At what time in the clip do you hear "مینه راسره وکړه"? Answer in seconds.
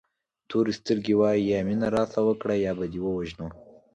1.67-2.55